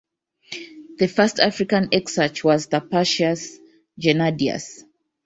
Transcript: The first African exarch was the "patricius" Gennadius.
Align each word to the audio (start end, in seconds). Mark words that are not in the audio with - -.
The 0.97 1.07
first 1.07 1.39
African 1.39 1.89
exarch 1.91 2.43
was 2.43 2.65
the 2.65 2.79
"patricius" 2.79 3.59
Gennadius. 4.01 4.81